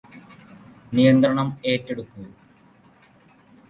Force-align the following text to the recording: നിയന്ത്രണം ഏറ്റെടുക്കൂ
നിയന്ത്രണം 0.93 1.47
ഏറ്റെടുക്കൂ 1.65 2.23